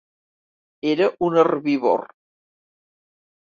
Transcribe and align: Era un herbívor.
Era 0.93 1.09
un 1.27 1.37
herbívor. 1.43 2.07